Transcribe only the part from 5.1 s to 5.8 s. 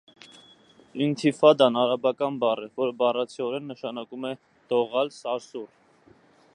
«սարսուռ»։